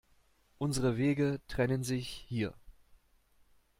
Unsere 0.57 0.97
Wege 0.97 1.41
trennen 1.47 1.83
sich 1.83 2.07
hier. 2.09 2.55